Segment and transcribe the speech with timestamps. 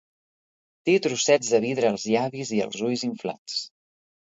[0.89, 3.65] Té trossets de vidre als llavis i els ulls inflats.